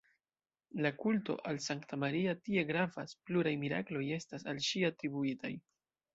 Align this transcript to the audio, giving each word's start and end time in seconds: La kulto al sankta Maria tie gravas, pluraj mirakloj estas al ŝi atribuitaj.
La 0.85 0.91
kulto 1.01 1.35
al 1.51 1.59
sankta 1.65 1.99
Maria 2.05 2.33
tie 2.47 2.65
gravas, 2.71 3.15
pluraj 3.27 3.53
mirakloj 3.67 4.03
estas 4.19 4.49
al 4.55 4.65
ŝi 4.71 4.85
atribuitaj. 4.91 5.55